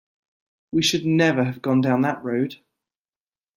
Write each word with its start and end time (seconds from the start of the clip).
We 0.71 0.81
should 0.81 1.05
never 1.05 1.43
have 1.43 1.61
gone 1.61 1.81
down 1.81 2.01
that 2.01 2.23
road. 2.23 2.55